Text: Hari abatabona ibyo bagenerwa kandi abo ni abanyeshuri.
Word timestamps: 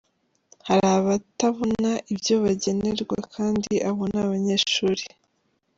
Hari 0.67 0.85
abatabona 0.97 1.91
ibyo 2.13 2.35
bagenerwa 2.43 3.17
kandi 3.35 3.73
abo 3.89 4.03
ni 4.11 4.19
abanyeshuri. 4.25 5.03